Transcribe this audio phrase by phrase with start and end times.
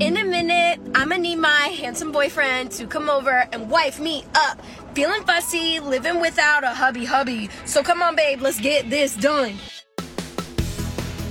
[0.00, 4.24] In a minute, I'm gonna need my handsome boyfriend to come over and wife me
[4.32, 4.60] up.
[4.94, 7.50] Feeling fussy, living without a hubby hubby.
[7.64, 9.54] So come on, babe, let's get this done.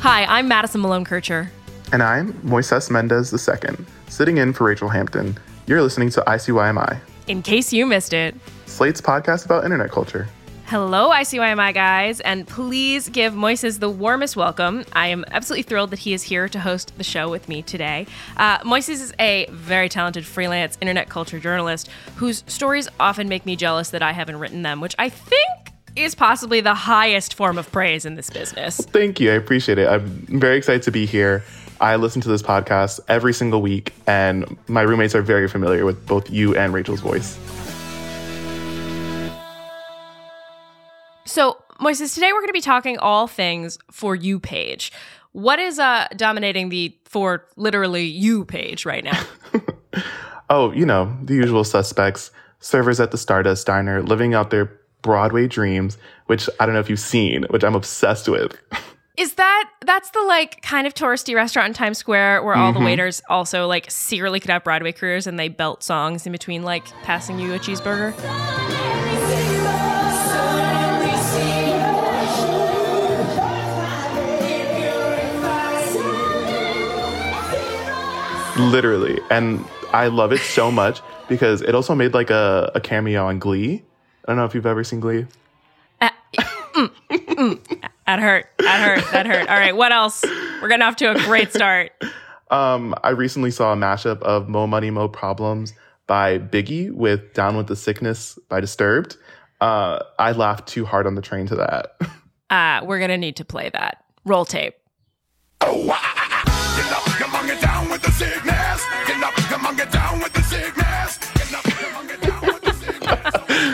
[0.02, 1.50] Hi, I'm Madison Malone Kircher.
[1.94, 5.38] And I'm Moises Mendez II, sitting in for Rachel Hampton.
[5.66, 10.28] You're listening to ICYMI, In case you missed it, Slate's podcast about internet culture.
[10.68, 14.84] Hello, ICYMI guys, and please give Moises the warmest welcome.
[14.92, 18.06] I am absolutely thrilled that he is here to host the show with me today.
[18.36, 23.56] Uh, Moises is a very talented freelance internet culture journalist whose stories often make me
[23.56, 27.72] jealous that I haven't written them, which I think is possibly the highest form of
[27.72, 28.76] praise in this business.
[28.78, 29.32] Thank you.
[29.32, 29.88] I appreciate it.
[29.88, 30.06] I'm
[30.40, 31.46] very excited to be here.
[31.80, 36.06] I listen to this podcast every single week, and my roommates are very familiar with
[36.06, 37.38] both you and Rachel's voice.
[41.38, 44.92] So, Moises, today we're going to be talking all things for you page.
[45.34, 49.24] What is uh, dominating the for literally you page right now?
[50.50, 54.72] Oh, you know, the usual suspects servers at the Stardust Diner living out their
[55.02, 58.58] Broadway dreams, which I don't know if you've seen, which I'm obsessed with.
[59.18, 62.80] is that that's the like kind of touristy restaurant in Times Square where all the
[62.80, 66.86] waiters also like secretly could have Broadway careers and they belt songs in between like
[67.04, 68.16] passing you a cheeseburger?
[78.72, 79.20] Literally.
[79.30, 83.40] And I love it so much because it also made like a, a cameo on
[83.40, 83.84] Glee.
[84.26, 85.26] I don't know if you've ever seen Glee.
[88.08, 88.48] That hurt.
[88.60, 89.12] That hurt.
[89.12, 89.50] That hurt.
[89.50, 90.24] All right, what else?
[90.62, 91.92] We're getting off to a great start.
[92.50, 95.74] Um, I recently saw a mashup of Mo Money Mo Problems
[96.08, 99.18] by Biggie with Down with the Sickness by Disturbed.
[99.60, 101.98] Uh, I laughed too hard on the train to that.
[102.50, 104.06] Uh, we're gonna need to play that.
[104.24, 104.76] Roll tape.
[105.60, 105.74] Get
[106.94, 107.04] up,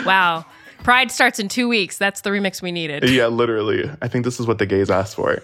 [0.04, 0.44] Wow.
[0.82, 1.96] Pride starts in two weeks.
[1.98, 3.08] That's the remix we needed.
[3.08, 3.90] yeah, literally.
[4.02, 5.42] I think this is what the gays asked for.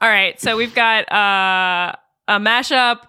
[0.00, 0.38] All right.
[0.40, 1.94] So we've got uh,
[2.28, 3.00] a mashup,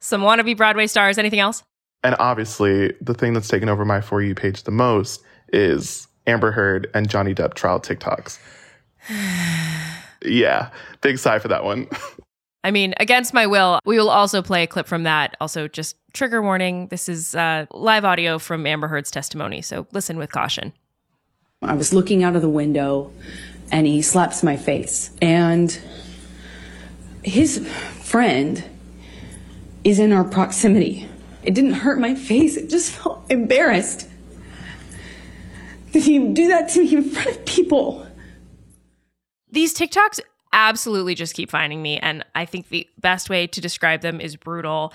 [0.00, 1.18] some wannabe Broadway stars.
[1.18, 1.62] Anything else?
[2.02, 5.22] and obviously, the thing that's taken over my For You page the most
[5.52, 8.38] is Amber Heard and Johnny Depp trial TikToks.
[10.24, 10.70] yeah,
[11.00, 11.88] big sigh for that one.
[12.66, 15.36] I mean, against my will, we will also play a clip from that.
[15.40, 19.62] Also, just trigger warning this is uh, live audio from Amber Heard's testimony.
[19.62, 20.72] So listen with caution.
[21.62, 23.12] I was looking out of the window
[23.70, 25.12] and he slaps my face.
[25.22, 25.78] And
[27.22, 27.64] his
[28.02, 28.64] friend
[29.84, 31.08] is in our proximity.
[31.44, 34.08] It didn't hurt my face, it just felt embarrassed.
[35.92, 38.08] Did he do that to me in front of people?
[39.52, 40.18] These TikToks
[40.52, 44.36] absolutely just keep finding me, and I think the best way to describe them is
[44.36, 44.92] brutal.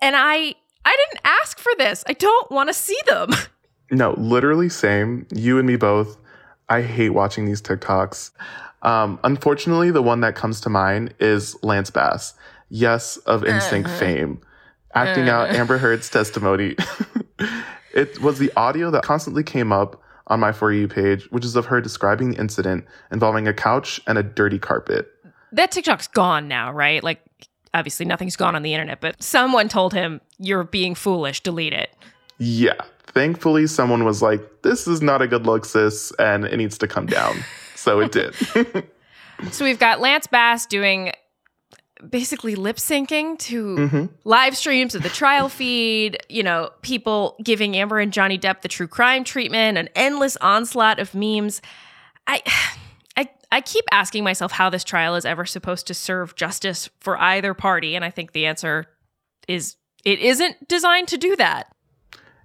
[0.00, 0.54] And I
[0.84, 2.04] I didn't ask for this.
[2.06, 3.30] I don't want to see them.
[3.90, 5.26] No, literally same.
[5.30, 6.16] You and me both.
[6.70, 8.30] I hate watching these TikToks.
[8.82, 12.34] Um, unfortunately, the one that comes to mind is Lance Bass.
[12.70, 14.40] Yes, of Instinct fame,
[14.94, 16.76] acting out Amber Heard's testimony.
[17.94, 21.56] it was the audio that constantly came up on my For You page, which is
[21.56, 25.08] of her describing the incident involving a couch and a dirty carpet.
[25.52, 27.02] that TikTok's gone now, right?
[27.04, 27.20] Like
[27.74, 31.90] obviously nothing's gone on the internet, but someone told him you're being foolish, delete it.
[32.38, 32.74] Yeah.
[33.06, 36.88] Thankfully, someone was like, this is not a good look, sis, and it needs to
[36.88, 37.36] come down.
[37.76, 38.34] So it did.
[39.50, 41.12] So we've got Lance Bass doing
[42.10, 44.06] basically lip syncing to mm-hmm.
[44.24, 48.68] live streams of the trial feed, you know, people giving Amber and Johnny Depp the
[48.68, 51.60] true crime treatment, an endless onslaught of memes.
[52.26, 52.42] I
[53.16, 57.18] I I keep asking myself how this trial is ever supposed to serve justice for
[57.20, 58.86] either party, and I think the answer
[59.48, 61.74] is it isn't designed to do that.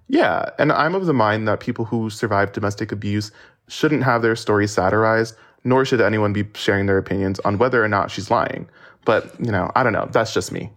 [0.08, 3.30] Yeah, and I'm of the mind that people who survive domestic abuse
[3.68, 7.88] shouldn't have their stories satirized, nor should anyone be sharing their opinions on whether or
[7.88, 8.68] not she's lying.
[9.04, 10.08] But, you know, I don't know.
[10.10, 10.70] That's just me.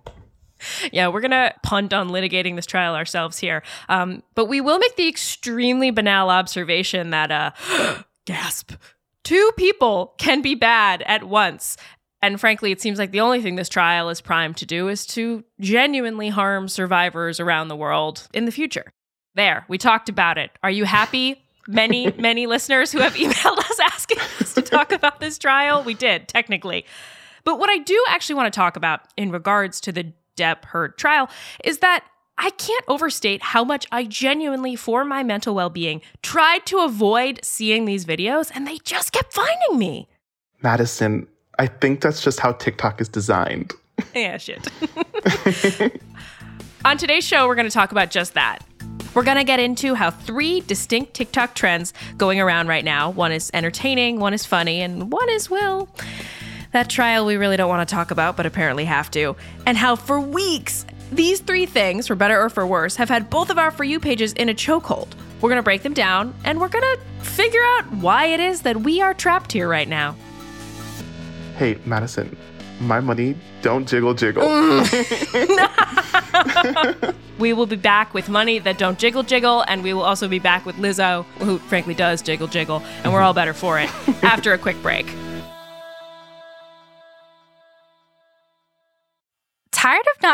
[0.91, 4.95] Yeah, we're gonna punt on litigating this trial ourselves here, um, but we will make
[4.95, 7.51] the extremely banal observation that uh,
[8.25, 8.71] gasp,
[9.23, 11.77] two people can be bad at once.
[12.21, 15.05] And frankly, it seems like the only thing this trial is primed to do is
[15.07, 18.93] to genuinely harm survivors around the world in the future.
[19.35, 20.51] There, we talked about it.
[20.63, 21.43] Are you happy?
[21.67, 25.83] Many, many listeners who have emailed us asking us to talk about this trial.
[25.83, 26.85] We did, technically.
[27.43, 30.97] But what I do actually want to talk about in regards to the Depp Heard
[30.97, 31.29] trial
[31.63, 32.05] is that
[32.37, 37.39] I can't overstate how much I genuinely, for my mental well being, tried to avoid
[37.43, 40.07] seeing these videos and they just kept finding me.
[40.61, 41.27] Madison,
[41.59, 43.73] I think that's just how TikTok is designed.
[44.15, 44.67] Yeah, shit.
[46.85, 48.59] On today's show, we're going to talk about just that.
[49.13, 53.31] We're going to get into how three distinct TikTok trends going around right now one
[53.31, 55.87] is entertaining, one is funny, and one is, well,
[56.73, 59.35] that trial we really don't want to talk about, but apparently have to.
[59.65, 63.49] And how for weeks, these three things, for better or for worse, have had both
[63.49, 65.13] of our For You pages in a chokehold.
[65.41, 68.61] We're going to break them down and we're going to figure out why it is
[68.61, 70.15] that we are trapped here right now.
[71.57, 72.35] Hey, Madison,
[72.79, 74.43] my money don't jiggle jiggle.
[74.43, 74.83] Mm.
[77.39, 80.39] We will be back with money that don't jiggle jiggle, and we will also be
[80.39, 83.25] back with Lizzo, who frankly does jiggle jiggle, and we're mm-hmm.
[83.25, 83.89] all better for it
[84.23, 85.07] after a quick break.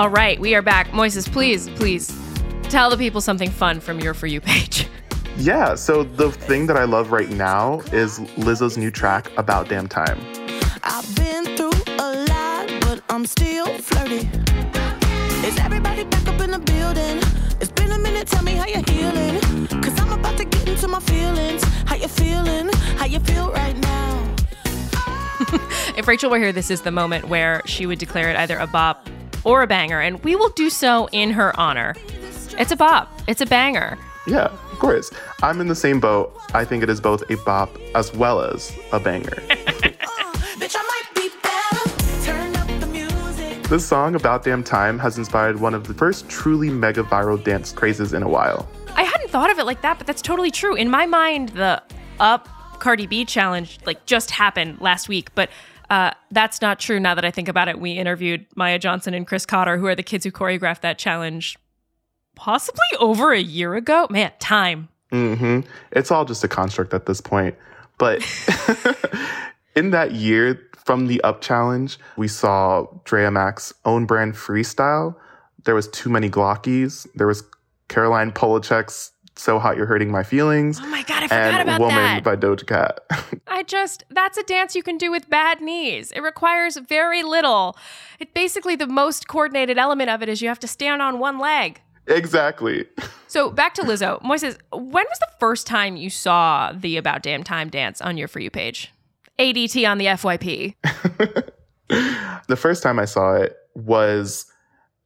[0.00, 0.88] All right, we are back.
[0.92, 2.10] Moises, please, please
[2.70, 4.88] tell the people something fun from your For You page.
[5.36, 9.88] yeah, so the thing that I love right now is Lizzo's new track, About Damn
[9.88, 10.18] Time.
[10.84, 14.26] I've been through a lot, but I'm still flirty.
[15.46, 17.18] Is everybody back up in the building?
[17.60, 19.38] It's been a minute, tell me how you're healing.
[19.82, 21.62] Cause I'm about to get into my feelings.
[21.84, 22.70] How you feeling?
[22.96, 24.36] How you feel right now?
[25.98, 28.66] If Rachel were here, this is the moment where she would declare it either a
[28.66, 29.06] bop
[29.44, 31.94] or a banger, and we will do so in her honor.
[32.58, 33.98] It's a bop, it's a banger.
[34.26, 35.10] Yeah, of course.
[35.42, 36.32] I'm in the same boat.
[36.52, 39.30] I think it is both a bop as well as a banger.
[40.60, 42.24] Bitch, I might be better.
[42.24, 43.62] Turn up the music.
[43.64, 47.72] this song, About Damn Time, has inspired one of the first truly mega viral dance
[47.72, 48.68] crazes in a while.
[48.94, 50.74] I hadn't thought of it like that, but that's totally true.
[50.74, 51.82] In my mind, the
[52.18, 52.48] Up
[52.78, 55.48] Cardi B challenge like just happened last week, but
[55.90, 57.00] uh, that's not true.
[57.00, 59.94] Now that I think about it, we interviewed Maya Johnson and Chris Cotter, who are
[59.96, 61.58] the kids who choreographed that challenge,
[62.36, 64.06] possibly over a year ago.
[64.08, 64.88] Man, time.
[65.10, 65.60] hmm
[65.90, 67.56] It's all just a construct at this point.
[67.98, 68.22] But
[69.76, 75.14] in that year, from the Up Challenge, we saw Drea Mac's own brand freestyle.
[75.64, 77.06] There was Too Many Glockies.
[77.14, 77.44] There was
[77.88, 80.78] Caroline Polachek's So Hot You're Hurting My Feelings.
[80.82, 82.22] Oh my god, I forgot and about Woman that.
[82.22, 83.00] by Doja Cat.
[83.48, 86.12] I just, that's a dance you can do with bad knees.
[86.12, 87.74] It requires very little.
[88.18, 91.38] It basically, the most coordinated element of it is you have to stand on one
[91.38, 91.80] leg.
[92.06, 92.86] exactly.
[93.28, 94.20] So back to Lizzo.
[94.22, 98.26] Moises, when was the first time you saw the About Damn Time dance on your
[98.26, 98.92] For You page?
[99.38, 100.74] ADT on the FYP.
[102.48, 104.46] The first time I saw it was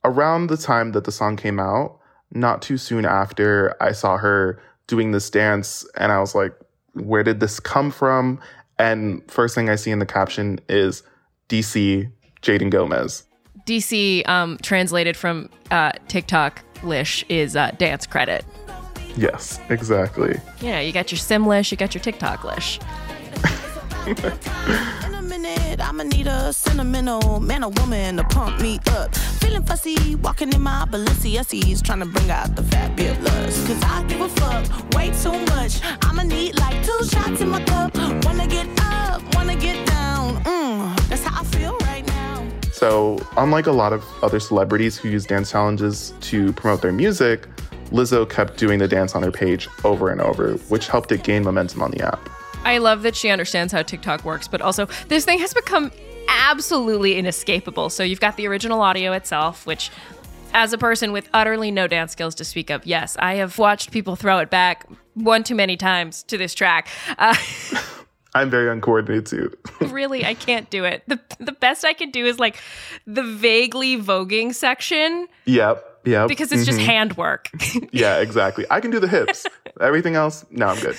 [0.05, 1.99] around the time that the song came out.
[2.35, 6.53] Not too soon after, I saw her doing this dance, and I was like,
[6.95, 8.41] where did this come from?
[8.79, 11.03] And first thing I see in the caption is
[11.49, 12.11] DC
[12.43, 13.25] Jaden Gomez.
[13.67, 18.45] DC, um, translated from uh, TikTok lish, is uh, dance credit.
[19.17, 20.41] Yes, exactly.
[20.61, 22.81] You know, you got your sim lish, you got your TikTok lish.
[25.75, 29.13] In I'ma need a sentimental man or woman to pump me up.
[29.41, 33.67] Feeling fussy, walking in my Balenciennes, trying to bring out the fabulous.
[33.67, 35.81] Cause I give a fuck way too much.
[36.03, 37.93] I'ma need like two shots in my cup.
[38.25, 40.37] Wanna get up, wanna get down.
[40.45, 42.47] Mm, that's how I feel right now.
[42.71, 47.49] So, unlike a lot of other celebrities who use dance challenges to promote their music,
[47.91, 51.43] Lizzo kept doing the dance on her page over and over, which helped it gain
[51.43, 52.31] momentum on the app.
[52.65, 55.91] I love that she understands how TikTok works, but also this thing has become
[56.29, 57.91] absolutely inescapable.
[57.91, 59.91] So you've got the original audio itself, which,
[60.53, 63.91] as a person with utterly no dance skills to speak of, yes, I have watched
[63.91, 66.89] people throw it back one too many times to this track.
[67.19, 67.37] Uh,
[68.35, 69.57] I'm very uncoordinated too.
[69.87, 71.05] really, I can't do it.
[71.07, 72.57] The, the best I can do is like
[73.07, 76.27] the vaguely voguing section yep, yep.
[76.29, 77.49] because it's just handwork.
[77.93, 78.67] yeah, exactly.
[78.71, 79.47] I can do the hips.
[79.81, 80.97] Everything else, no, I'm good.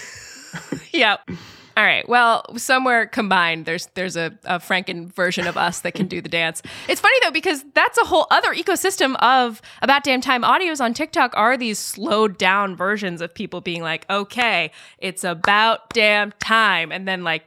[0.94, 1.30] Yep.
[1.78, 2.08] All right.
[2.08, 6.30] Well, somewhere combined, there's there's a, a Franken version of us that can do the
[6.30, 6.62] dance.
[6.88, 10.94] It's funny though because that's a whole other ecosystem of about damn time audios on
[10.94, 16.94] TikTok are these slowed down versions of people being like, okay, it's about damn time,
[16.94, 17.46] and then like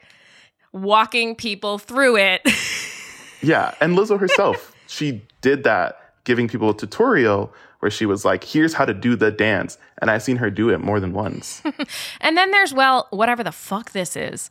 [0.73, 2.43] walking people through it.
[3.41, 8.45] Yeah, and Lizzo herself, she did that, giving people a tutorial where she was like,
[8.45, 11.63] "Here's how to do the dance," and I've seen her do it more than once.
[12.21, 14.51] and then there's well, whatever the fuck this is.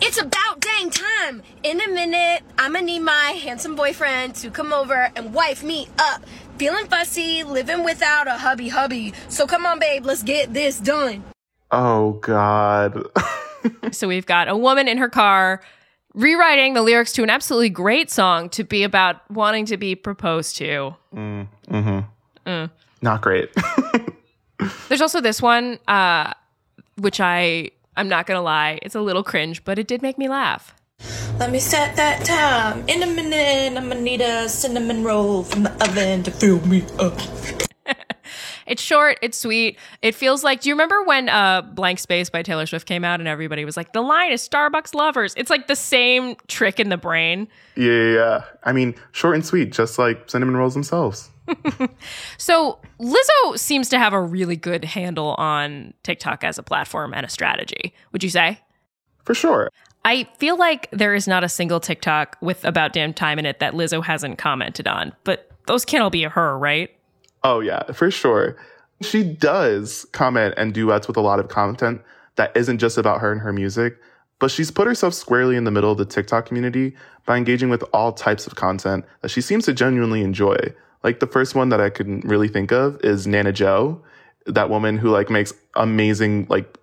[0.00, 1.42] It's about dang time.
[1.62, 5.88] In a minute, I'm gonna need my handsome boyfriend to come over and wife me
[5.98, 6.22] up.
[6.56, 9.12] Feeling fussy, living without a hubby hubby.
[9.28, 11.24] So come on, babe, let's get this done.
[11.70, 13.04] oh God.
[13.90, 15.60] So we've got a woman in her car
[16.14, 20.56] rewriting the lyrics to an absolutely great song to be about wanting to be proposed
[20.56, 20.94] to.
[21.14, 21.98] Mm, mm-hmm.
[23.02, 23.50] Not great.
[24.88, 26.32] There's also this one, uh,
[26.96, 30.28] which I I'm not gonna lie, it's a little cringe, but it did make me
[30.28, 30.74] laugh.
[31.38, 32.88] Let me set that time.
[32.88, 36.84] In a minute, I'm gonna need a cinnamon roll from the oven to fill me
[36.98, 37.18] up.
[38.66, 39.78] It's short, it's sweet.
[40.02, 43.18] It feels like do you remember when uh Blank Space by Taylor Swift came out
[43.18, 45.32] and everybody was like, the line is Starbucks lovers.
[45.38, 47.48] It's like the same trick in the brain.
[47.76, 48.44] yeah, yeah, yeah.
[48.64, 51.30] I mean, short and sweet, just like cinnamon rolls themselves.
[52.36, 57.24] So Lizzo seems to have a really good handle on TikTok as a platform and
[57.26, 57.94] a strategy.
[58.12, 58.60] Would you say?
[59.24, 59.70] For sure.
[60.04, 63.58] I feel like there is not a single TikTok with about damn time in it
[63.58, 66.90] that Lizzo hasn't commented on, but those can't all be her, right?
[67.44, 68.56] Oh, yeah, for sure.
[69.02, 72.00] She does comment and duets with a lot of content
[72.36, 73.98] that isn't just about her and her music,
[74.38, 77.84] but she's put herself squarely in the middle of the TikTok community by engaging with
[77.92, 80.56] all types of content that she seems to genuinely enjoy.
[81.04, 84.02] Like the first one that I can really think of is Nana Joe,
[84.46, 86.78] that woman who like makes amazing like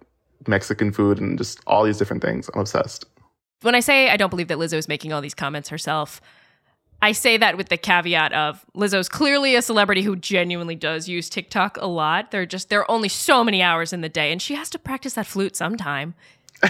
[0.47, 2.49] Mexican food and just all these different things.
[2.53, 3.05] I'm obsessed.
[3.61, 6.21] When I say I don't believe that Lizzo is making all these comments herself,
[7.01, 11.29] I say that with the caveat of Lizzo's clearly a celebrity who genuinely does use
[11.29, 12.31] TikTok a lot.
[12.31, 14.69] There are just there are only so many hours in the day, and she has
[14.71, 16.15] to practice that flute sometime.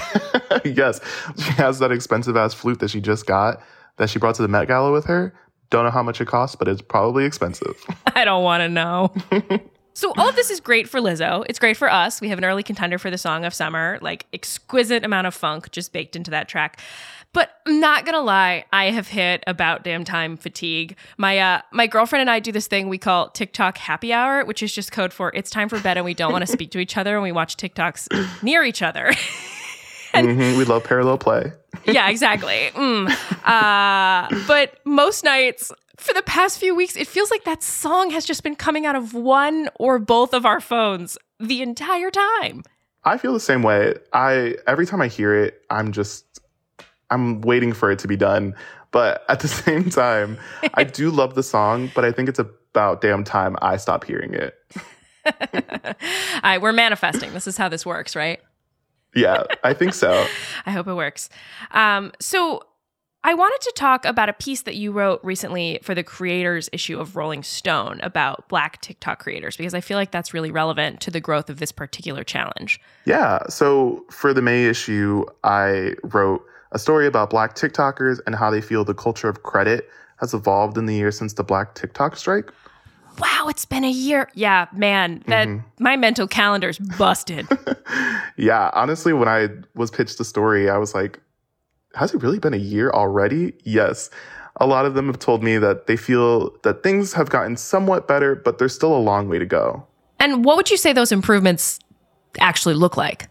[0.65, 0.99] yes,
[1.37, 3.61] she has that expensive ass flute that she just got
[3.97, 5.33] that she brought to the Met Gala with her.
[5.69, 7.75] Don't know how much it costs, but it's probably expensive.
[8.07, 9.13] I don't want to know.
[9.93, 11.45] so all of this is great for Lizzo.
[11.49, 12.21] It's great for us.
[12.21, 15.71] We have an early contender for the song of summer, like exquisite amount of funk
[15.71, 16.79] just baked into that track.
[17.33, 20.95] But I'm not gonna lie, I have hit about damn time fatigue.
[21.17, 24.63] My uh, my girlfriend and I do this thing we call TikTok happy hour, which
[24.63, 26.79] is just code for it's time for bed and we don't want to speak to
[26.79, 29.11] each other and we watch TikToks near each other.
[30.23, 31.51] Mhm, We love parallel play.
[31.85, 32.69] yeah, exactly.
[32.73, 33.09] Mm.
[33.45, 38.25] Uh, but most nights for the past few weeks, it feels like that song has
[38.25, 42.63] just been coming out of one or both of our phones the entire time.
[43.03, 43.95] I feel the same way.
[44.13, 46.39] I every time I hear it, I'm just
[47.11, 48.55] I'm waiting for it to be done.
[48.91, 50.37] But at the same time,
[50.73, 54.33] I do love the song, but I think it's about damn time I stop hearing
[54.33, 54.55] it.
[55.25, 55.31] All
[56.43, 57.33] right, we're manifesting.
[57.33, 58.39] This is how this works, right?
[59.15, 60.25] Yeah, I think so.
[60.65, 61.29] I hope it works.
[61.71, 62.61] Um, so
[63.23, 66.99] I wanted to talk about a piece that you wrote recently for the creators issue
[66.99, 71.11] of Rolling Stone about Black TikTok creators, because I feel like that's really relevant to
[71.11, 72.79] the growth of this particular challenge.
[73.05, 73.47] Yeah.
[73.47, 78.61] So for the May issue, I wrote a story about Black TikTokers and how they
[78.61, 82.51] feel the culture of credit has evolved in the years since the Black TikTok strike.
[83.19, 84.29] Wow, it's been a year.
[84.33, 85.83] Yeah, man, that mm-hmm.
[85.83, 87.47] my mental calendar's busted.
[88.37, 91.19] Yeah, honestly, when I was pitched the story, I was like,
[91.93, 93.53] has it really been a year already?
[93.63, 94.09] Yes.
[94.57, 98.07] A lot of them have told me that they feel that things have gotten somewhat
[98.07, 99.85] better, but there's still a long way to go.
[100.19, 101.79] and what would you say those improvements
[102.39, 103.27] actually look like?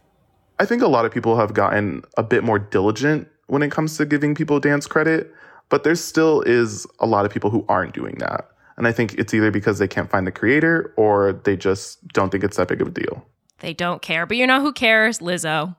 [0.59, 3.97] I think a lot of people have gotten a bit more diligent when it comes
[3.97, 5.35] to giving people dance credit,
[5.69, 8.49] but there still is a lot of people who aren't doing that.
[8.77, 12.31] And I think it's either because they can't find the creator or they just don't
[12.31, 13.25] think it's that big of a deal.
[13.61, 15.21] They don't care, but you know who cares?
[15.21, 15.77] Lizzo.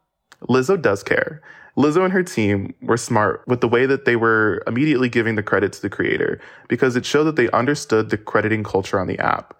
[0.49, 1.41] Lizzo does care.
[1.77, 5.43] Lizzo and her team were smart with the way that they were immediately giving the
[5.43, 9.19] credit to the creator because it showed that they understood the crediting culture on the
[9.19, 9.55] app.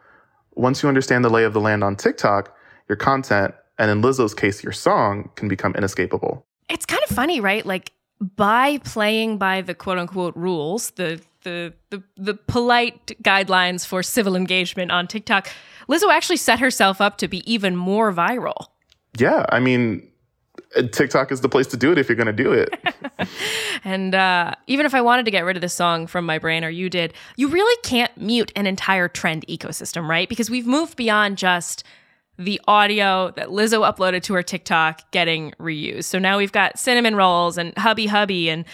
[0.53, 2.55] Once you understand the lay of the land on TikTok,
[2.87, 6.45] your content, and in Lizzo's case, your song, can become inescapable.
[6.69, 7.65] It's kind of funny, right?
[7.65, 14.03] Like by playing by the quote unquote rules, the the the, the polite guidelines for
[14.03, 15.47] civil engagement on TikTok,
[15.87, 18.67] Lizzo actually set herself up to be even more viral.
[19.17, 20.05] Yeah, I mean,
[20.91, 22.69] TikTok is the place to do it if you're going to do it.
[23.83, 26.65] And uh, even if I wanted to get rid of this song from my brain,
[26.65, 30.27] or you did, you really can't mute an entire trend ecosystem, right?
[30.27, 31.83] Because we've moved beyond just
[32.37, 36.05] the audio that Lizzo uploaded to her TikTok getting reused.
[36.05, 38.65] So now we've got cinnamon rolls and hubby hubby and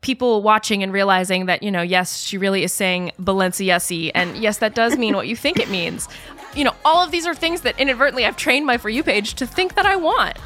[0.00, 4.12] people watching and realizing that, you know, yes, she really is saying Balenciasi.
[4.14, 6.08] And yes, that does mean what you think it means.
[6.54, 9.34] You know, all of these are things that inadvertently I've trained my For You page
[9.34, 10.38] to think that I want.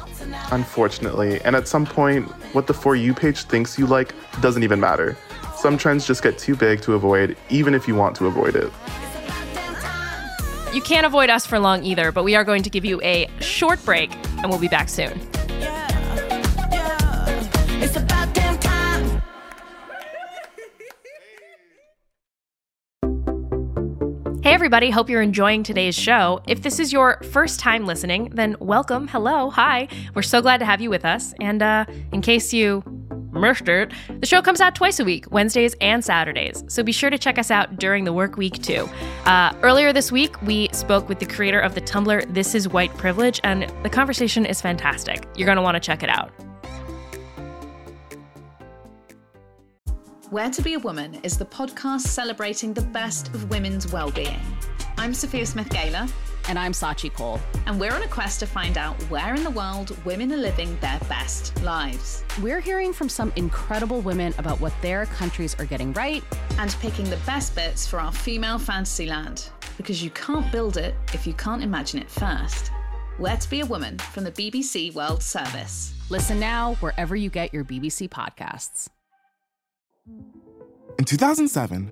[0.51, 1.39] Unfortunately.
[1.41, 5.15] And at some point, what the For You page thinks you like doesn't even matter.
[5.55, 8.71] Some trends just get too big to avoid, even if you want to avoid it.
[10.73, 13.29] You can't avoid us for long either, but we are going to give you a
[13.41, 15.21] short break and we'll be back soon.
[17.79, 19.21] It's about damn time.
[24.41, 24.89] Hey, everybody.
[24.89, 26.41] Hope you're enjoying today's show.
[26.47, 29.07] If this is your first time listening, then welcome.
[29.07, 29.51] Hello.
[29.51, 29.87] Hi.
[30.15, 31.35] We're so glad to have you with us.
[31.39, 32.83] And uh, in case you
[33.35, 36.63] it, the show comes out twice a week, Wednesdays and Saturdays.
[36.67, 38.89] So be sure to check us out during the work week, too.
[39.25, 42.95] Uh, earlier this week, we spoke with the creator of the Tumblr This Is White
[42.97, 45.27] Privilege, and the conversation is fantastic.
[45.35, 46.31] You're going to want to check it out.
[50.29, 54.39] Where to Be a Woman is the podcast celebrating the best of women's well-being.
[54.97, 56.07] I'm Sophia Smith Gaylor,
[56.49, 57.39] And I'm Sachi Cole.
[57.67, 60.77] and we're on a quest to find out where in the world women are living
[60.81, 65.93] their best lives We're hearing from some incredible women about what their countries are getting
[65.93, 66.23] right.
[66.59, 69.49] and picking the best bits for our female fantasy land.
[69.77, 72.71] Because you can't build it if you can't imagine it first.
[73.17, 75.93] Where to Be a Woman from the BBC World Service.
[76.09, 78.87] Listen now wherever you get your BBC podcasts.
[80.99, 81.91] In 2007,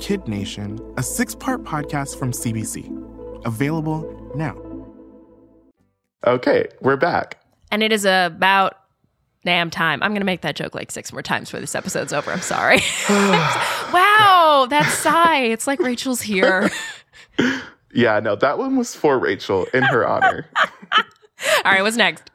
[0.00, 3.46] Kid Nation, a six part podcast from CBC.
[3.46, 4.56] Available now.
[6.26, 7.38] Okay, we're back.
[7.70, 8.74] And it is about
[9.44, 10.02] damn time.
[10.02, 12.32] I'm going to make that joke like six more times before this episode's over.
[12.32, 12.78] I'm sorry.
[13.08, 15.42] wow, that sigh.
[15.42, 16.70] It's like Rachel's here.
[17.92, 20.48] Yeah, no, that one was for Rachel in her honor.
[21.64, 22.30] All right, what's next?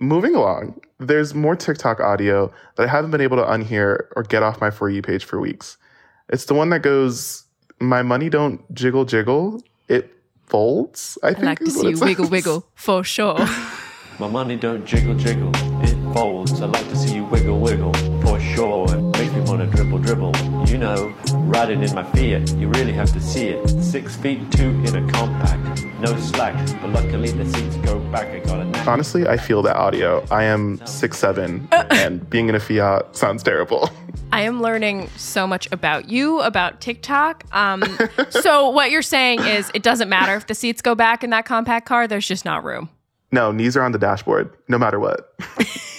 [0.00, 4.42] Moving along, there's more TikTok audio that I haven't been able to unhear or get
[4.42, 5.76] off my For You page for weeks.
[6.28, 7.44] It's the one that goes,
[7.80, 10.10] My money don't jiggle jiggle, it
[10.46, 11.18] folds.
[11.22, 12.04] I I like to see it you says.
[12.06, 13.38] wiggle wiggle for sure.
[14.18, 16.60] My money don't jiggle jiggle, it folds.
[16.60, 18.86] I like to see you wiggle wiggle for sure.
[19.48, 20.36] It makes dribble dribble.
[20.66, 23.66] You know, riding in my Fiat, you really have to see it.
[23.82, 28.26] Six feet two in a compact, no slack, but luckily the seats go back.
[28.28, 28.86] I got a knack.
[28.86, 30.22] Honestly, I feel that audio.
[30.30, 33.90] I am six seven, and being in a Fiat sounds terrible.
[34.32, 37.44] I am learning so much about you, about TikTok.
[37.52, 37.82] Um,
[38.28, 41.46] so what you're saying is it doesn't matter if the seats go back in that
[41.46, 42.06] compact car.
[42.06, 42.90] There's just not room.
[43.32, 45.34] No, knees are on the dashboard, no matter what.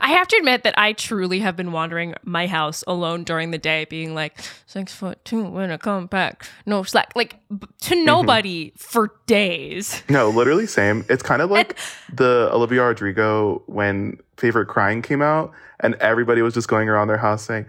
[0.00, 3.58] I have to admit that I truly have been wandering my house alone during the
[3.58, 7.56] day, being like six foot two in a compact, no slack, like to
[7.94, 8.04] mm-hmm.
[8.04, 10.02] nobody for days.
[10.08, 11.04] No, literally same.
[11.08, 11.78] It's kind of like
[12.12, 17.18] the Olivia Rodrigo when Favorite Crying came out, and everybody was just going around their
[17.18, 17.66] house saying,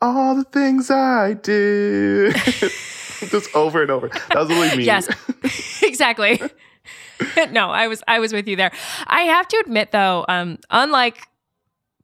[0.00, 2.34] "All the things I did,"
[3.30, 4.08] just over and over.
[4.08, 4.84] That was really me.
[4.84, 5.08] Yes,
[5.82, 6.40] exactly.
[7.50, 8.72] no, I was I was with you there.
[9.06, 11.28] I have to admit though, um, unlike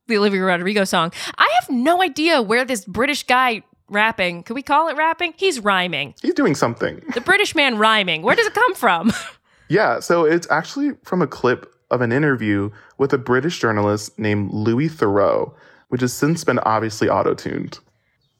[0.06, 4.42] the Olivia Rodrigo song, I have no idea where this British guy rapping.
[4.42, 5.34] Could we call it rapping?
[5.36, 6.14] He's rhyming.
[6.22, 7.02] He's doing something.
[7.14, 8.22] The British man rhyming.
[8.22, 9.12] Where does it come from?
[9.68, 14.52] Yeah, so it's actually from a clip of an interview with a British journalist named
[14.52, 15.54] Louis Thoreau,
[15.88, 17.78] which has since been obviously auto-tuned.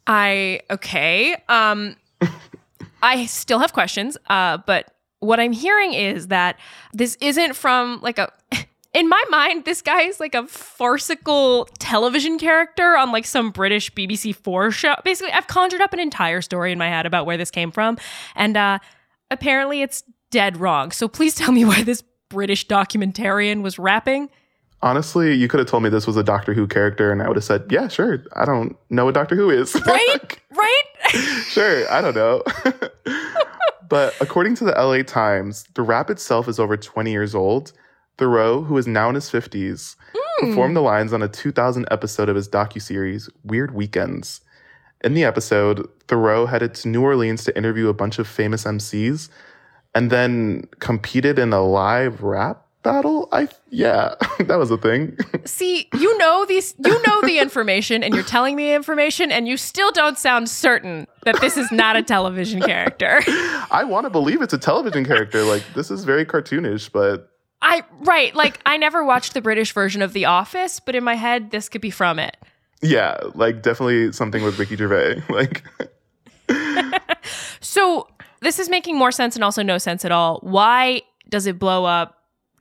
[0.07, 1.35] I okay.
[1.49, 1.97] Um
[3.03, 4.94] I still have questions, uh, but
[5.25, 6.59] what I'm hearing is that
[6.93, 8.33] this isn't from like a
[8.95, 13.93] in my mind, this guy is like a farcical television character on like some British
[13.93, 14.95] BBC Four show.
[15.05, 17.99] Basically, I've conjured up an entire story in my head about where this came from,
[18.37, 18.79] and uh,
[19.31, 20.93] apparently it's dead wrong.
[20.93, 24.31] So please tell me why this British documentarian was rapping.
[24.81, 27.37] Honestly, you could have told me this was a Doctor Who character, and I would
[27.37, 28.23] have said, "Yeah, sure.
[28.35, 30.39] I don't know what Doctor Who is." Right?
[30.51, 30.83] right?
[31.47, 32.43] sure, I don't know.
[33.95, 37.73] But according to the LA Times, the rap itself is over 20 years old.
[38.19, 40.49] Thoreau, who is now in his 50s, hmm.
[40.49, 44.41] performed the lines on a 2000 episode of his docuseries, Weird Weekends.
[45.05, 49.29] In the episode, Thoreau headed to New Orleans to interview a bunch of famous MCs
[49.95, 53.29] and then competed in a live rap battle.
[53.33, 55.17] I yeah, that was a thing.
[55.45, 59.57] See, you know these you know the information and you're telling me information and you
[59.57, 63.21] still don't sound certain that this is not a television character.
[63.71, 65.43] I want to believe it's a television character.
[65.43, 70.03] Like this is very cartoonish, but I right, like I never watched the British version
[70.03, 72.37] of The Office, but in my head this could be from it.
[72.83, 75.23] yeah, like definitely something with Ricky Gervais.
[75.29, 75.65] Like
[77.61, 78.07] So
[78.41, 80.39] this is making more sense and also no sense at all.
[80.43, 82.14] Why does it blow up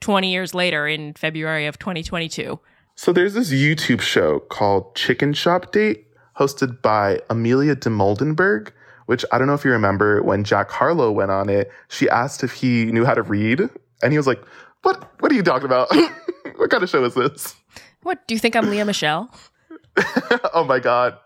[0.04, 2.60] 20 years later in February of 2022?
[2.96, 6.06] So there's this YouTube show called Chicken Shop Date,
[6.38, 8.72] hosted by Amelia de Moldenberg,
[9.06, 11.72] which I don't know if you remember when Jack Harlow went on it.
[11.88, 13.62] She asked if he knew how to read,
[14.04, 14.44] and he was like,
[14.82, 15.10] "What?
[15.22, 15.88] What are you talking about?
[16.58, 17.56] what kind of show is this?"
[18.02, 19.34] What do you think I'm Leah Michelle?
[20.54, 21.18] oh my god,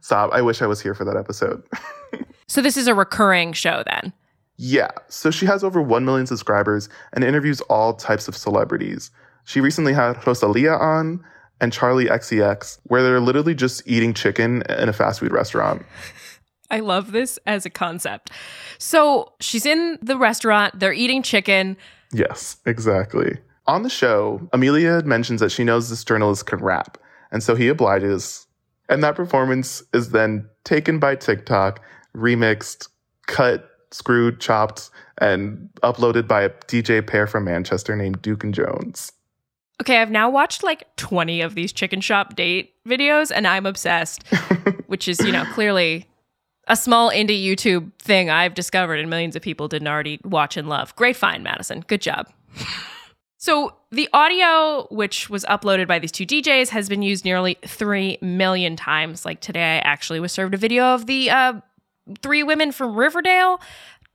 [0.00, 0.30] stop!
[0.32, 1.64] I wish I was here for that episode.
[2.50, 4.12] So this is a recurring show then.
[4.62, 9.10] Yeah, so she has over 1 million subscribers and interviews all types of celebrities.
[9.44, 11.24] She recently had Rosalia on
[11.62, 15.86] and Charlie XCX, where they're literally just eating chicken in a fast food restaurant.
[16.70, 18.32] I love this as a concept.
[18.76, 21.78] So she's in the restaurant, they're eating chicken.
[22.12, 23.38] Yes, exactly.
[23.66, 26.98] On the show, Amelia mentions that she knows this journalist can rap,
[27.32, 28.46] and so he obliges.
[28.90, 31.80] And that performance is then taken by TikTok,
[32.14, 32.88] remixed,
[33.26, 39.12] cut, screwed, chopped, and uploaded by a DJ pair from Manchester named Duke and Jones.
[39.80, 44.26] Okay, I've now watched like 20 of these chicken shop date videos and I'm obsessed,
[44.88, 46.06] which is, you know, clearly
[46.68, 50.68] a small indie YouTube thing I've discovered and millions of people didn't already watch and
[50.68, 50.94] love.
[50.96, 51.82] Great find, Madison.
[51.86, 52.28] Good job.
[53.38, 58.18] so, the audio, which was uploaded by these two DJs, has been used nearly 3
[58.20, 59.24] million times.
[59.24, 61.54] Like today, I actually was served a video of the uh,
[62.22, 63.60] three women from Riverdale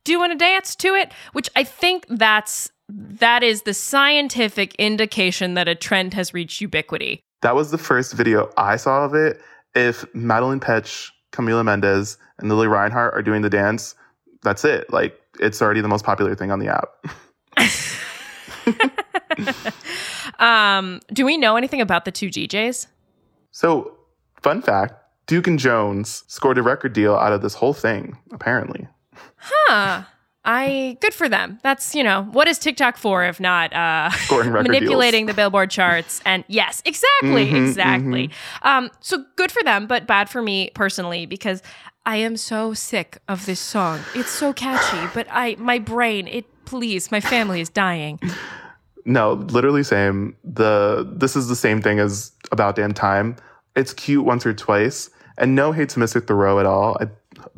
[0.04, 5.66] doing a dance to it, which I think that's that is the scientific indication that
[5.66, 7.20] a trend has reached ubiquity.
[7.42, 9.40] That was the first video I saw of it.
[9.74, 13.94] If Madeline Petch, Camila Mendez, and Lily Reinhart are doing the dance,
[14.42, 14.90] that's it.
[14.92, 16.88] Like it's already the most popular thing on the app.
[20.38, 22.86] Um, do we know anything about the two DJs?
[23.52, 23.96] So,
[24.42, 24.94] fun fact
[25.26, 28.86] Duke and Jones scored a record deal out of this whole thing, apparently.
[29.36, 30.02] Huh.
[30.48, 31.58] I good for them.
[31.64, 36.22] That's you know what is TikTok for if not uh, manipulating the Billboard charts?
[36.24, 38.30] And yes, exactly, Mhm, exactly.
[38.62, 41.62] Um, so good for them, but bad for me personally because
[42.04, 43.98] I am so sick of this song.
[44.14, 48.20] It's so catchy, but I my brain it please my family is dying.
[49.04, 50.36] No, literally same.
[50.44, 53.34] The this is the same thing as About Damn Time.
[53.74, 56.24] It's cute once or twice, and no hate to Mr.
[56.24, 56.96] Thoreau at all.
[57.00, 57.08] I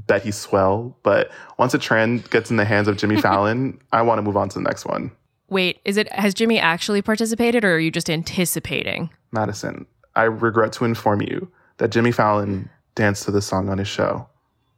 [0.07, 4.03] bet he's swell, but once a trend gets in the hands of Jimmy Fallon, I
[4.03, 5.11] want to move on to the next one.
[5.51, 9.11] Wait, is it has Jimmy actually participated, or are you just anticipating?
[9.33, 13.89] Madison, I regret to inform you that Jimmy Fallon danced to this song on his
[13.89, 14.29] show.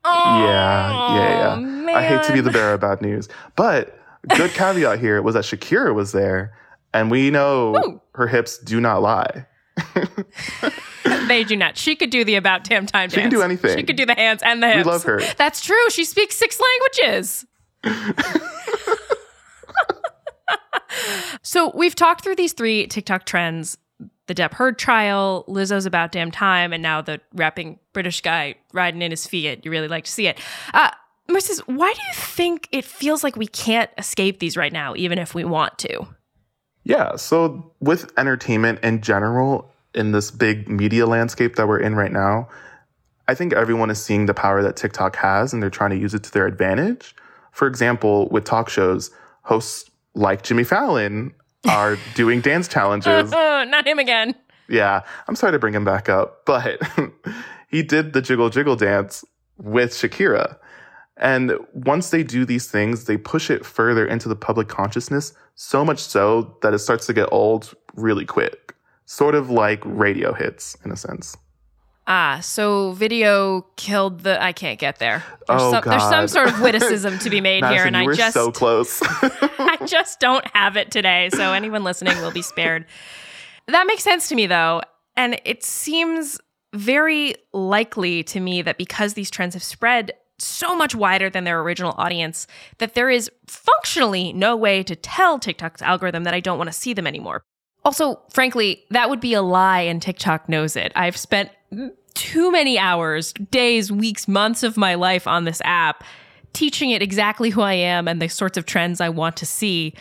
[0.05, 1.97] yeah, yeah, yeah.
[1.97, 5.45] I hate to be the bearer of bad news, but good caveat here was that
[5.45, 6.55] Shakira was there,
[6.95, 9.47] and we know her hips do not lie.
[11.31, 11.77] they do not.
[11.77, 13.35] She could do the about damn time She can dance.
[13.35, 13.77] do anything.
[13.79, 14.85] She could do the hands and the hips.
[14.85, 15.21] We love her.
[15.39, 15.89] That's true.
[15.91, 16.61] She speaks six
[17.03, 17.47] languages.
[21.43, 23.79] so we've talked through these three TikTok trends:
[24.27, 29.03] the Depp Heard trial, Lizzo's about damn time, and now the rapping British guy riding
[29.03, 29.65] in his Fiat.
[29.65, 30.39] You really like to see it.
[30.75, 30.91] Uh,
[31.29, 31.61] Mrs.
[31.61, 35.35] Why do you think it feels like we can't escape these right now, even if
[35.35, 36.07] we want to?
[36.83, 37.17] Yeah.
[37.17, 42.49] So with entertainment in general, in this big media landscape that we're in right now,
[43.29, 46.15] I think everyone is seeing the power that TikTok has and they're trying to use
[46.15, 47.15] it to their advantage.
[47.53, 49.11] For example, with talk shows,
[49.43, 51.35] hosts like Jimmy Fallon
[51.69, 53.31] are doing dance challenges.
[53.33, 54.35] Not him again.
[54.69, 56.81] Yeah, I'm sorry to bring him back up, but
[57.69, 59.25] he did the jiggle jiggle dance
[59.59, 60.57] with Shakira.
[61.17, 65.85] And once they do these things, they push it further into the public consciousness, so
[65.85, 68.75] much so that it starts to get old really quick.
[69.11, 71.37] Sort of like radio hits, in a sense.
[72.07, 74.41] Ah, so video killed the.
[74.41, 75.25] I can't get there.
[75.49, 78.15] There's, Oh, some, there's some sort of witticism to be made here, and I were
[78.15, 79.01] just so close.
[79.03, 81.29] I just don't have it today.
[81.31, 82.87] So anyone listening will be spared.
[83.67, 84.81] That makes sense to me though.
[85.17, 86.39] And it seems
[86.73, 91.61] very likely to me that because these trends have spread so much wider than their
[91.61, 92.47] original audience,
[92.79, 96.73] that there is functionally no way to tell TikTok's algorithm that I don't want to
[96.73, 97.43] see them anymore.
[97.85, 100.93] Also, frankly, that would be a lie and TikTok knows it.
[100.95, 101.51] I've spent
[102.15, 106.05] too many hours, days, weeks, months of my life on this app
[106.53, 109.95] teaching it exactly who I am and the sorts of trends I want to see.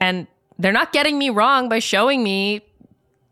[0.00, 0.26] And
[0.58, 2.62] they're not getting me wrong by showing me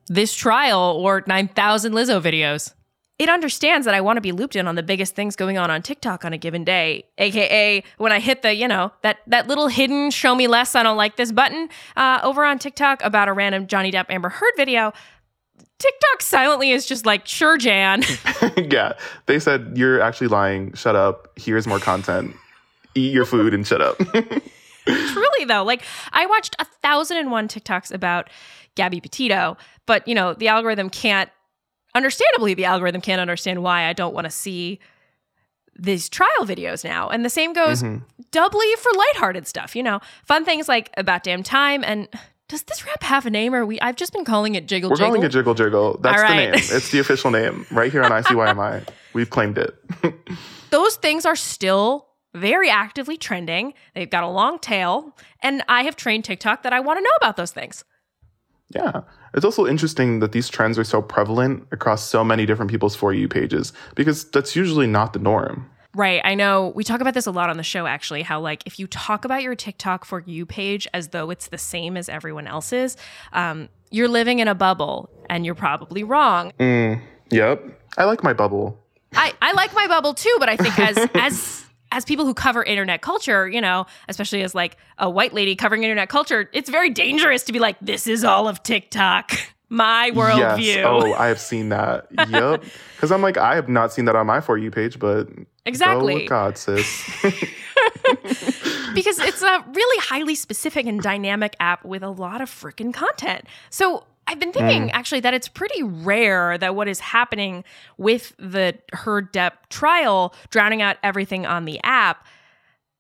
[0.07, 2.73] this trial or 9,000 Lizzo videos.
[3.19, 5.71] It understands that I want to be looped in on the biggest things going on
[5.71, 9.49] on TikTok on a given day, aka when I hit the, you know, that that
[9.49, 13.29] little hidden "show me less, I don't like this" button uh, over on TikTok about
[13.29, 14.93] a random Johnny Depp Amber Heard video.
[15.79, 18.03] TikTok silently is just like, sure, Jan.
[18.57, 18.95] yeah.
[19.27, 20.73] They said, You're actually lying.
[20.75, 21.33] Shut up.
[21.37, 22.35] Here's more content.
[22.95, 23.97] Eat your food and shut up.
[24.87, 28.31] Truly, though, like I watched a thousand and one TikToks about
[28.75, 31.31] Gabby Petito, but you know, the algorithm can't,
[31.95, 34.79] understandably, the algorithm can't understand why I don't want to see
[35.79, 37.09] these trial videos now.
[37.09, 38.03] And the same goes Mhm.
[38.33, 42.09] doubly for lighthearted stuff, you know, fun things like About Damn Time and.
[42.49, 44.97] Does this rap have a name or we I've just been calling it Jiggle We're
[44.97, 45.09] Jiggle.
[45.09, 45.99] calling it Jiggle Jiggle.
[46.01, 46.55] That's All the name.
[46.55, 48.89] It's the official name right here on ICYMI.
[49.13, 49.75] We've claimed it.
[50.71, 53.75] those things are still very actively trending.
[53.95, 57.11] They've got a long tail, and I have trained TikTok that I want to know
[57.19, 57.85] about those things.
[58.75, 59.03] Yeah.
[59.35, 63.13] It's also interesting that these trends are so prevalent across so many different people's For
[63.13, 65.71] You pages because that's usually not the norm.
[65.95, 66.21] Right.
[66.23, 68.79] I know we talk about this a lot on the show, actually, how, like, if
[68.79, 72.47] you talk about your TikTok for you page as though it's the same as everyone
[72.47, 72.97] else's,
[73.33, 76.53] um, you're living in a bubble and you're probably wrong.
[76.61, 77.65] Mm, yep.
[77.97, 78.79] I like my bubble.
[79.15, 81.58] I, I like my bubble too, but I think as, as,
[81.93, 85.85] as people who cover internet culture, you know, especially as like a white lady covering
[85.85, 89.33] internet culture, it's very dangerous to be like, this is all of TikTok,
[89.69, 90.77] my worldview.
[90.77, 90.87] Yes.
[90.87, 92.07] Oh, I have seen that.
[92.29, 92.63] yep.
[92.97, 95.29] Because I'm like, I have not seen that on my For You page, but
[95.69, 96.15] Exactly.
[96.15, 97.05] With God, sis.
[98.95, 103.45] because it's a really highly specific and dynamic app with a lot of freaking content.
[103.69, 104.91] So I've been thinking Mm.
[104.93, 107.65] actually that it's pretty rare that what is happening
[107.97, 112.27] with the Heard Depp trial drowning out everything on the app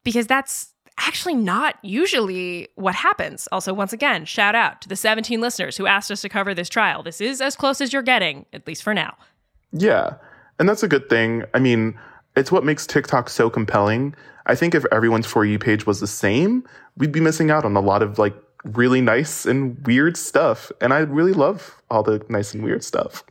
[0.05, 3.47] because that's actually not usually what happens.
[3.53, 6.69] Also, once again, shout out to the 17 listeners who asked us to cover this
[6.69, 7.03] trial.
[7.03, 9.15] This is as close as you're getting, at least for now.
[9.71, 10.15] Yeah.
[10.59, 11.45] And that's a good thing.
[11.55, 11.97] I mean,
[12.37, 14.15] it's what makes TikTok so compelling.
[14.47, 16.65] I think if everyone's For You page was the same,
[16.97, 18.35] we'd be missing out on a lot of like
[18.65, 20.71] really nice and weird stuff.
[20.81, 23.25] And I really love all the nice and weird stuff.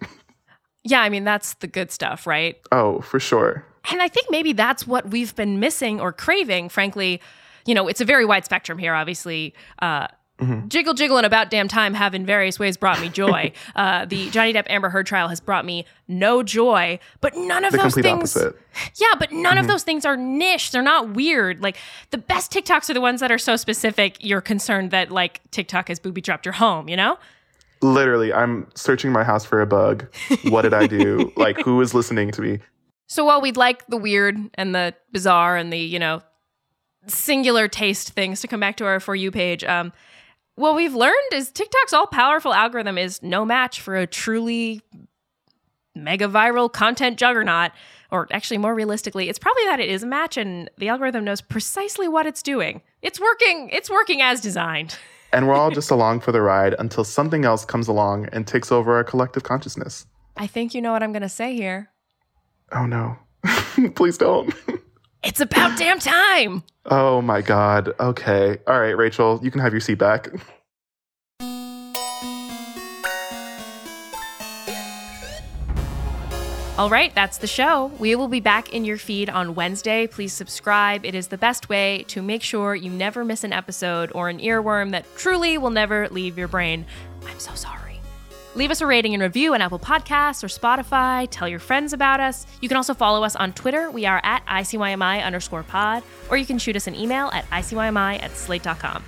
[0.83, 2.57] Yeah, I mean, that's the good stuff, right?
[2.71, 3.65] Oh, for sure.
[3.91, 7.21] And I think maybe that's what we've been missing or craving, frankly.
[7.65, 9.53] You know, it's a very wide spectrum here, obviously.
[9.79, 10.07] Uh,
[10.39, 10.67] Mm-hmm.
[10.67, 13.51] Jiggle Jiggle and About Damn Time have in various ways brought me joy.
[13.75, 17.71] uh, the Johnny Depp Amber Heard trial has brought me no joy, but none of
[17.71, 18.07] The those things.
[18.37, 18.55] opposite.
[19.01, 19.69] Yeah, but none of Mhm.
[19.69, 20.69] those things are niche.
[20.69, 21.63] They're not weird.
[21.63, 21.77] Like
[22.11, 24.17] the best TikToks are the ones that are so specific.
[24.23, 26.87] You're concerned that like TikTok has booby trapped your home.
[26.87, 27.17] You know?
[27.81, 30.05] Literally, I'm searching my house for a bug.
[30.49, 31.31] What did I do?
[31.37, 32.59] like, who is listening to me?
[33.07, 36.21] So while we'd like the weird and the bizarre and the, you know,
[37.07, 39.93] singular taste things to come back to our For You page, um,
[40.57, 44.81] what we've learned is TikTok's all powerful algorithm is no match for a truly
[45.95, 47.71] mega viral content juggernaut.
[48.09, 51.41] Or actually, more realistically, it's probably that it is a match and the algorithm knows
[51.41, 52.81] precisely what it's doing.
[53.01, 54.97] It's working, it's working as designed.
[55.33, 58.71] And we're all just along for the ride until something else comes along and takes
[58.71, 60.05] over our collective consciousness.
[60.37, 61.89] I think you know what I'm going to say here.
[62.71, 63.17] Oh no.
[63.95, 64.53] Please don't.
[65.23, 66.63] It's about damn time.
[66.85, 67.93] Oh my God.
[67.99, 68.57] Okay.
[68.67, 70.29] All right, Rachel, you can have your seat back.
[76.77, 77.87] All right, that's the show.
[77.97, 80.05] We will be back in your feed on Wednesday.
[80.05, 81.05] Please subscribe.
[81.05, 84.37] It is the best way to make sure you never miss an episode or an
[84.37, 86.85] earworm that truly will never leave your brain.
[87.25, 87.86] I'm so sorry.
[88.57, 91.27] Leave us a rating and review on Apple Podcasts or Spotify.
[91.29, 92.47] Tell your friends about us.
[92.59, 93.91] You can also follow us on Twitter.
[93.91, 98.19] We are at ICYMI underscore pod, or you can shoot us an email at ICYMI
[98.19, 99.03] at slate.com.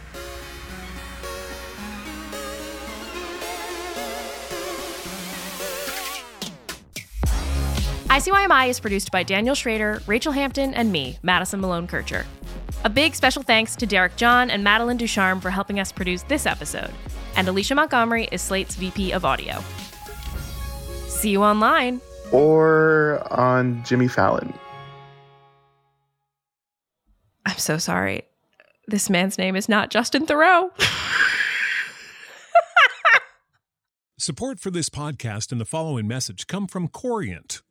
[8.07, 12.27] ICYMI is produced by Daniel Schrader, Rachel Hampton, and me, Madison Malone Kircher.
[12.83, 16.45] A big special thanks to Derek John and Madeline Ducharme for helping us produce this
[16.45, 16.91] episode.
[17.35, 19.63] And Alicia Montgomery is Slate's VP of Audio.
[21.07, 22.01] See you online.
[22.31, 24.53] Or on Jimmy Fallon.
[27.45, 28.23] I'm so sorry.
[28.87, 30.71] This man's name is not Justin Thoreau.
[34.17, 37.61] Support for this podcast and the following message come from Corient.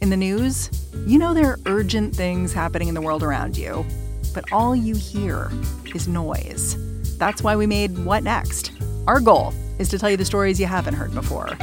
[0.00, 0.70] in the news?
[1.06, 3.84] You know there are urgent things happening in the world around you,
[4.34, 5.50] but all you hear
[5.94, 6.76] is noise.
[7.18, 8.72] That's why we made What Next?
[9.06, 11.56] Our goal is to tell you the stories you haven't heard before,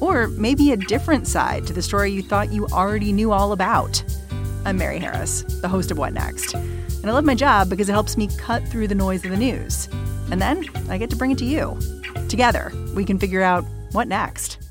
[0.00, 4.02] or maybe a different side to the story you thought you already knew all about.
[4.64, 7.92] I'm Mary Harris, the host of What Next, and I love my job because it
[7.92, 9.88] helps me cut through the noise of the news.
[10.30, 11.78] And then I get to bring it to you.
[12.28, 14.61] Together, we can figure out what next.